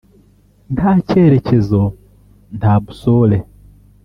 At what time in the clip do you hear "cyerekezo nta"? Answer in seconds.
1.07-2.73